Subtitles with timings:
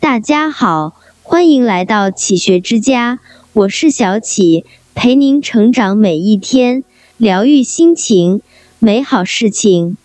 [0.00, 3.18] 大家好，欢迎来到启学之家，
[3.52, 6.84] 我是小启，陪您成长每一天，
[7.16, 8.40] 疗愈心情，
[8.78, 9.96] 美好事情。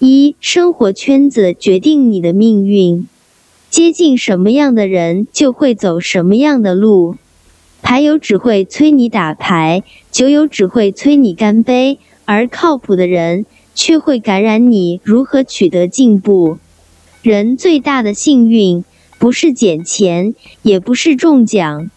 [0.00, 3.06] 一生活圈子决定你的命运，
[3.70, 7.14] 接近什么样的人，就会走什么样的路。
[7.80, 16.58] 牌友只会催你打牌，酒友只会催你干杯，而靠谱的人却会感染你如何取得进步。
[17.22, 18.84] 人最大的幸运。
[19.18, 21.90] 不是捡钱，也不是中奖，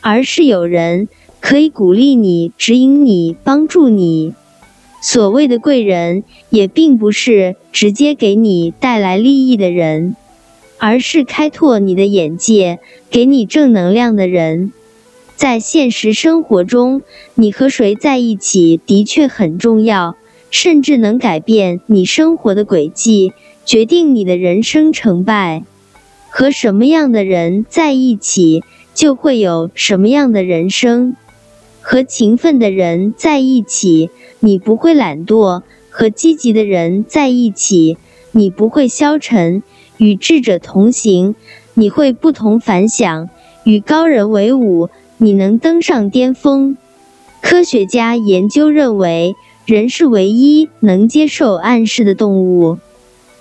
[0.00, 1.08] 而是有人
[1.40, 4.34] 可以鼓励你、指引你、帮助你。
[5.00, 10.16] 所谓的贵人，也并不是直接给你带来利益的人，
[10.78, 12.80] 而是开拓你的眼界、
[13.10, 14.72] 给你正能量的人。
[15.36, 17.02] 在现实生活中，
[17.34, 20.16] 你和谁在一起的确很重要，
[20.50, 23.32] 甚至能改变你生活的轨迹，
[23.64, 25.62] 决定你的人生成败。
[26.38, 28.62] 和什么样的人在一起，
[28.94, 31.16] 就会有什么样的人生。
[31.80, 37.98] 和勤奋的人在一起，你不会懒惰；和积极的人在一起，
[38.30, 39.62] 你不会消沉；
[39.96, 41.34] 与智者同行，
[41.74, 43.26] 你会不同凡响；
[43.64, 46.76] 与高人为伍，你能登上巅峰。
[47.42, 49.34] 科学家研究认为，
[49.66, 52.78] 人是唯一能接受暗示的动物。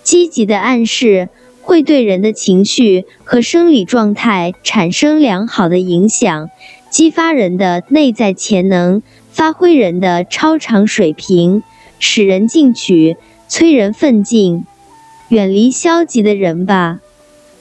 [0.01, 1.29] 积极的暗示。
[1.67, 6.49] 会对人的情绪和生理状态产生良好的影响，
[6.89, 9.01] 激发人的内在潜能，
[9.31, 11.63] 发挥人的超常水平，
[11.99, 13.17] 使人进取，
[13.49, 14.63] 催人奋进。
[15.27, 17.01] 远离消极的人吧，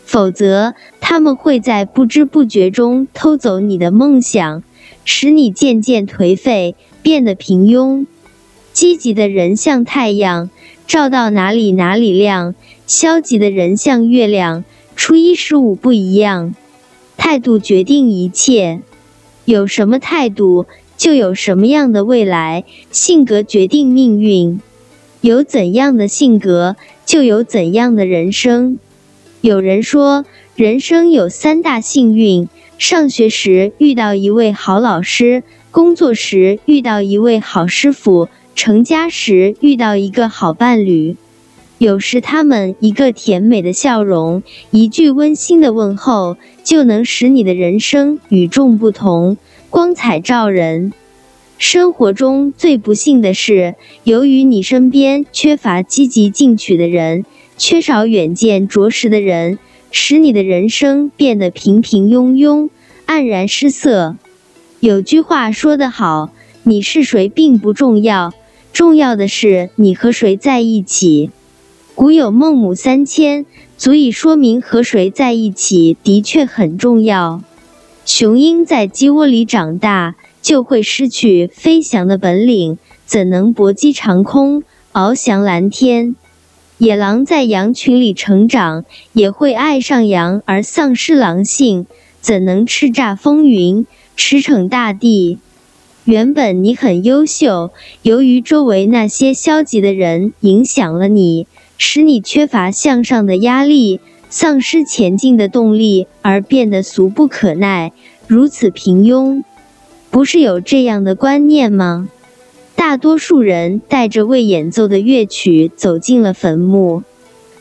[0.04, 4.62] 否则他们会在不知不觉中偷走你的梦想，
[5.04, 8.06] 使你渐渐颓废，变得平庸。
[8.72, 10.48] 积极的人像太阳，
[10.86, 12.54] 照到哪里哪里亮。
[12.86, 16.54] 消极的人像月亮，初一十五不一样。
[17.16, 18.80] 态度决定一切，
[19.44, 20.66] 有什么态度，
[20.96, 22.62] 就有什么样的未来。
[22.92, 24.60] 性格决定命运，
[25.20, 28.78] 有怎样的性格，就有怎样的人生。
[29.40, 30.24] 有人说，
[30.54, 32.48] 人生有三大幸运：
[32.78, 35.42] 上学时遇到一位好老师，
[35.72, 41.16] 工作时遇到一位好师傅，成家时遇到一个好伴侣。
[41.78, 49.36] 有时，他们一个甜美的笑容，一句温馨的问候，就能使你的人生与众不同，
[49.68, 50.94] 光彩照人。
[51.58, 57.26] 生活中最不幸的是，由于你身边缺乏积极进取的人，
[57.58, 59.58] 缺少远见卓识的人，
[59.90, 62.70] 使你的人生变得平平庸庸、
[63.06, 64.16] 黯然失色。
[64.80, 66.30] 有句话说得好
[66.64, 68.32] ：“你是谁并不重要，
[68.72, 71.30] 重要的是你和谁在一起。”
[71.96, 73.46] 古有孟母三迁，
[73.78, 77.42] 足以说明和谁在一起的确很重要。
[78.04, 84.62] 雄鹰在鸡窝里长大，就会失去飞翔的本领，怎能搏击长空，
[84.92, 86.14] 翱翔蓝天？
[86.76, 91.86] 野狼在羊群里成长，也会爱上羊而丧失狼性，
[92.20, 95.38] 怎能叱咤风云，驰骋大地？
[96.04, 97.70] 原本你很优秀，
[98.02, 101.46] 由于周围那些消极的人影响了你。
[101.78, 107.92] 使你缺乏向上的压力，丧失前进的动力，而变得俗不可耐，
[108.26, 109.42] 如此平庸，
[110.10, 112.08] 不是有这样的观念吗？
[112.74, 117.02] 大多数人带着未演奏的乐曲走进了坟墓。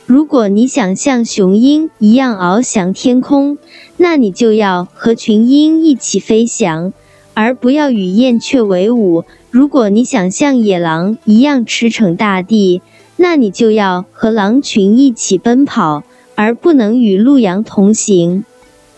[0.05, 3.57] 如果你想像雄鹰一样翱翔天空，
[3.97, 6.93] 那你就要和群鹰一起飞翔，
[7.33, 9.23] 而不要与燕雀为伍。
[9.49, 12.81] 如果你想像野狼一样驰骋大地，
[13.17, 16.03] 那你就要和狼群一起奔跑，
[16.35, 18.43] 而不能与鹿羊同行。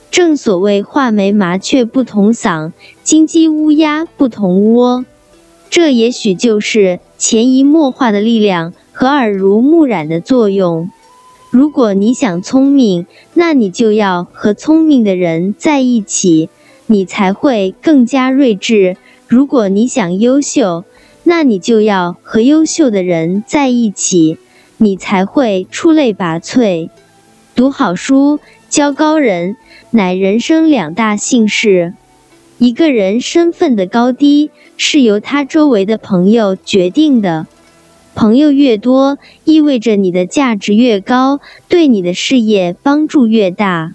[0.10, 2.72] 正所谓画眉麻雀不同嗓，
[3.04, 5.06] 金鸡乌鸦不同窝。
[5.70, 10.90] 这也许就是潜移默化的力量和耳濡目染的作用。
[11.52, 16.50] 如果你想聪明，那你就要和聪明的人在一起，
[16.88, 18.98] 你才会更加睿智。
[19.28, 20.86] 如果你想优秀，
[21.30, 24.38] 那你就要和优秀的人在一起，
[24.78, 26.90] 你才会出类拔萃。
[27.54, 28.40] 读好书，
[28.70, 29.58] 交高人，
[29.92, 31.94] 乃人生两大幸事。
[32.60, 37.46] 一个人身份的高低，是由他周围的朋友决定的。
[38.16, 43.94] 朋友越多，意味着你的价值越高，对你的事业帮助越大。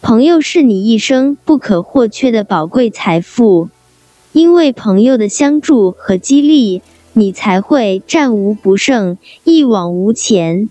[0.00, 3.70] 朋友是你一生不可或缺的宝贵财富。
[4.32, 6.82] 因为朋友的相助和激励，
[7.14, 10.68] 你才会战无不胜、一往无前。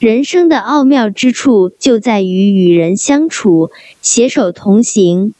[0.00, 3.70] 人生的奥妙之处就在于与人相处，
[4.02, 5.32] 携手同行；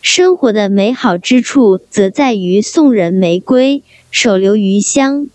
[0.00, 5.28] 生活的美好之处则在于送人玫瑰，手留余香。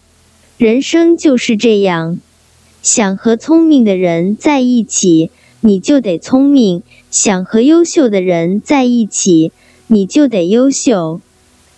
[0.58, 2.18] 人生就是这样，
[2.82, 5.32] 想和聪明的人在一起，
[5.62, 6.82] 你就得聪明；
[7.12, 9.52] 想和优秀的人在一起，
[9.88, 11.20] 你就得优秀。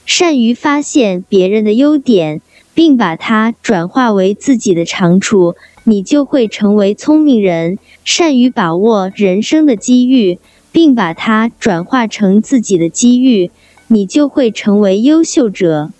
[0.09, 2.41] 善于发现别人的优点，
[2.73, 5.55] 并把它转化为自己的长处。
[5.83, 10.39] 你就会成为聪明人，善于把握人生的机遇，
[10.71, 13.51] 并把它转化成自己的机遇，
[13.85, 15.91] 你就会成为优秀者。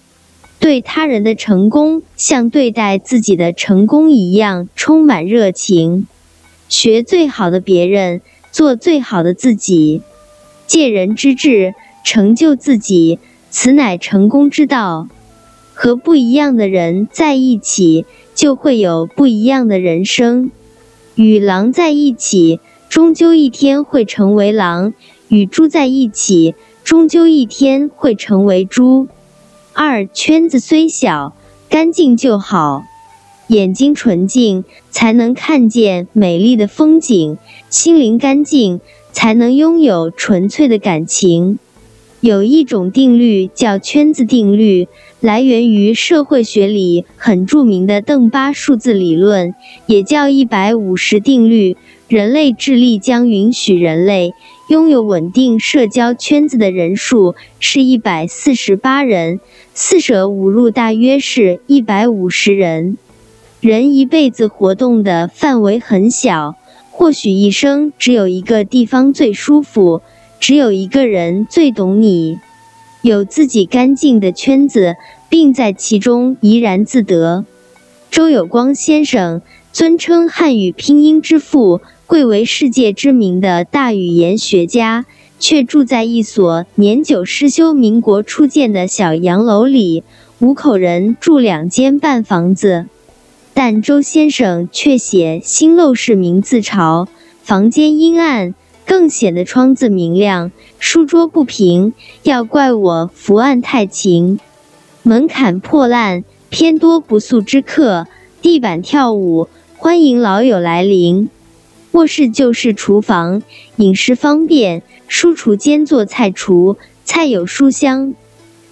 [0.60, 6.08] 对他人的成功，像对待自己的成功一样充满热情。
[6.68, 8.22] 学最好的别人，
[8.52, 10.02] 做最好的自己，
[10.66, 15.07] 借人之智成就自己，此乃成功之道。
[15.74, 18.06] 和不一样的人在一起。
[18.40, 20.51] 就会有不一样的人生。
[21.16, 24.94] 与狼在一起，终究一天会成为狼；
[25.28, 26.56] 与猪在一起，
[26.86, 29.10] 终究一天会成为猪。
[29.74, 31.36] 二圈子虽小，
[31.69, 32.86] 干净就好。
[33.48, 37.36] 眼睛纯净，才能看见美丽的风景；
[37.69, 38.80] 心灵干净，
[39.12, 41.60] 才能拥有纯粹的感情。
[42.21, 44.89] 有一种定律叫圈子定律，
[45.21, 49.56] 来源于社会学里很著名的邓巴数字理论，
[49.86, 51.77] 也叫一百五十定律。
[52.10, 54.33] 人类智力将允许人类
[54.68, 59.39] 拥有稳定社交圈子的人数是一百四十八人，
[59.74, 62.98] 四舍五入大约是一百五十人。
[63.62, 66.56] 人一辈子活动的范围很小，
[66.92, 70.01] 或许一生只有一个地方最舒服。
[70.40, 72.40] 只有一个人最懂你，
[73.02, 74.96] 有自己干净的圈子，
[75.30, 77.46] 并在其中怡然自得。
[78.10, 79.42] 周有光先生
[79.72, 85.06] 尊称汉语拼音之父，贵为世界知名的大语言学家，
[85.40, 90.04] 却住在一所年久失修、民国初建的小洋楼里，
[90.40, 92.88] 五口人住两间半房子。
[93.54, 97.08] 但周先生却写新陋室名自嘲，
[97.44, 98.56] 房间阴暗。
[98.90, 101.94] 更显得窗子明亮，书桌不平，
[102.24, 104.40] 要怪我伏案太勤。
[105.04, 108.08] 门槛破烂，偏多不速之客。
[108.42, 109.48] 地板跳舞，
[109.78, 111.30] 欢迎老友来临。
[111.92, 113.44] 卧室就是厨房，
[113.76, 114.82] 饮食方便。
[115.08, 116.76] 书橱兼做菜橱，
[117.06, 118.16] 菜有书香。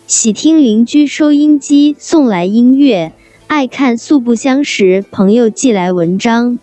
[0.08, 3.14] 喜听邻居收音机送来音乐，
[3.46, 6.58] 爱看素不相识朋友寄来文章。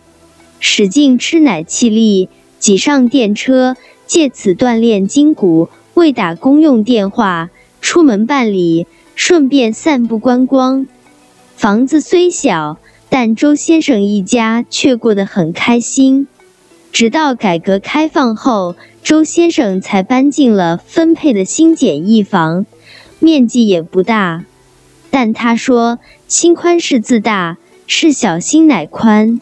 [0.58, 2.28] 使劲吃奶气力。
[2.64, 3.76] 挤上电车，
[4.06, 7.50] 借此锻炼筋骨；为打公用电话，
[7.82, 10.86] 出门办理，顺便散步观光。
[11.56, 12.78] 房子虽小，
[13.10, 16.26] 但周先生一家却过得很开心。
[16.90, 22.64] 直到改革开放后，周先生才搬进了分配的新简易房，
[23.18, 24.46] 面积也不大。
[25.10, 29.38] 但他说：“心宽是自大，是小心乃宽。”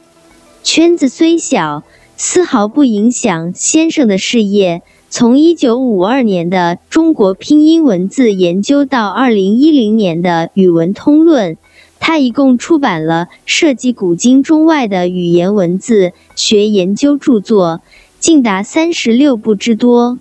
[0.65, 1.85] 圈子虽小。
[2.17, 4.83] 丝毫不影响先生的事业。
[5.11, 11.55] 从一九五二年的《中国拼音文字研究》到二零一零年的《语文通论》，
[12.01, 17.83] 他一共出版了涉及古今中外的语言文字学研究著作，
[18.19, 20.19] 竟达三十六部之多。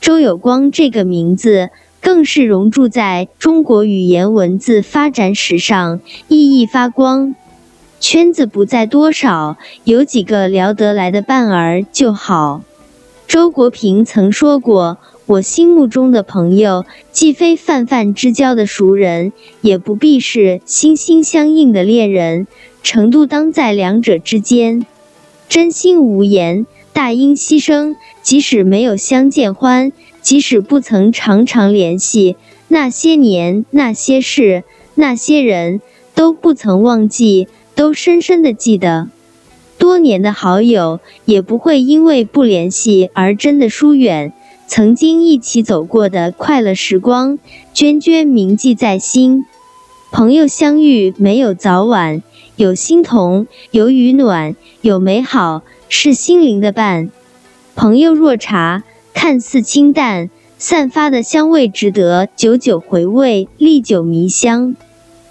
[0.00, 1.70] 周有光这个名字
[2.00, 7.34] 更是融铸在中国语言文字发展史上，熠熠发光。
[8.00, 12.62] 圈子不在多少，有几个聊得来的伴儿就好。
[13.28, 22.46] 周国平曾说过：“我心目中的朋友，既非泛泛之交的熟人，也不必是心心相印的恋人，
[22.82, 24.86] 程度当在两者之间。
[25.46, 27.96] 真心无言，大音希声。
[28.22, 29.92] 即使没有相见欢，
[30.22, 32.36] 即使不曾常常联系，
[32.68, 34.64] 那些年、那些事、
[34.94, 35.82] 那些人，
[36.14, 37.46] 都不曾忘记。”
[37.80, 39.08] 都深深的记得，
[39.78, 44.34] 多年的好友也不会因为不联系而真的疏远。
[44.66, 47.38] 曾经一起走过的快乐时光，
[47.74, 49.46] 涓涓铭记在心。
[50.12, 52.22] 朋友相遇没有早晚，
[52.56, 57.10] 有心同，有雨暖，有美好，是心灵的伴。
[57.74, 58.84] 朋友若茶，
[59.14, 64.76] 看似清淡，散发的香味值得久久回味，历久弥香。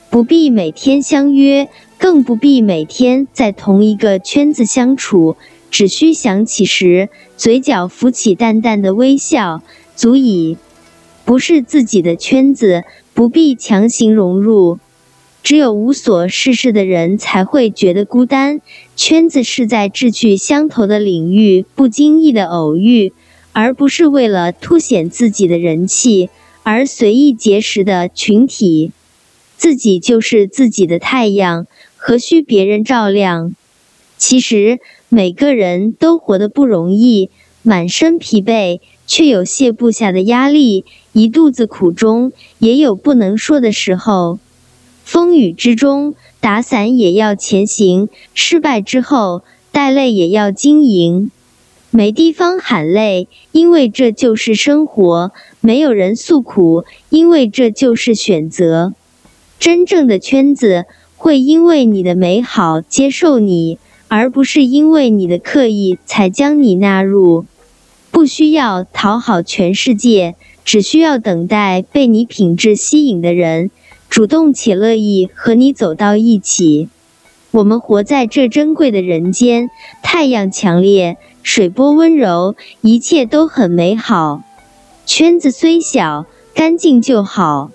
[0.09, 1.69] 不必每天相约。
[1.99, 5.35] 更不必每天在同一个圈子相处，
[5.69, 9.61] 只需想起时，嘴角浮起淡淡的微笑，
[9.95, 10.57] 足以。
[11.25, 14.79] 不是自己的圈子，不必强行融入。
[15.43, 18.61] 只有无所事事的人才会觉得孤单。
[18.95, 23.13] 圈子是在志趣相投的领域不经意的偶遇，
[23.51, 26.29] 而不是为了凸显自己的人气
[26.63, 28.91] 而随意结识的群体。
[29.55, 31.67] 自己就是自己的太阳，
[32.01, 33.53] 何须别人照亮？
[34.17, 34.79] 其实
[35.09, 37.29] 每个人都活得不容易，
[37.61, 44.39] 满身疲惫，却有卸不下的压力；一肚子苦衷，也有不能说的时候。
[45.03, 51.31] 风雨之中，打伞也要前行；失败之后，带泪也要经营。
[51.91, 58.93] 没地方喊累，因为这就是生活；没有人诉苦，因为这就是选择。
[59.59, 60.85] 真正的圈子
[61.19, 67.43] 会因为你的美好接受你，而不是因为你的刻意才将你纳入。
[68.09, 73.69] 不需要讨好全世界，只需要等待被你品质吸引的人。
[74.09, 76.87] 主动且乐意和你走到一起，
[77.51, 79.69] 我们活在这珍贵的人间。
[80.01, 84.41] 太阳强烈，水波温柔，一切都很美好。
[85.05, 87.71] 圈子虽小，干净就好。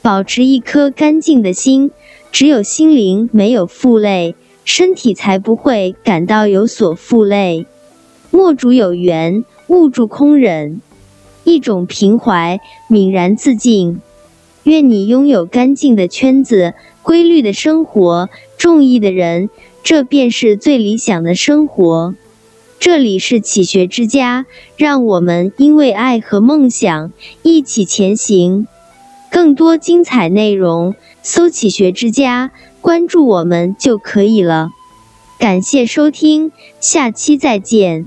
[0.00, 1.90] 保持一颗干净的心，
[2.32, 7.66] 只有心灵没有负累，身体才不会感到有所负累。
[8.30, 10.80] 莫主有缘，勿助空忍。
[11.44, 14.00] 一种平怀，泯然自尽。
[14.64, 18.28] 愿你拥有干净的圈子、规律的生活、
[18.58, 19.48] 中意的人，
[19.84, 22.14] 这便是最理想的生活。
[22.80, 24.44] 这里是启学之家，
[24.76, 28.66] 让我们因为爱和梦想一起前行。
[29.30, 30.94] 更多精彩内容，
[31.28, 34.70] 搜“启学之家”，关注我们就可以了。
[35.40, 38.06] 感谢收听，下期再见。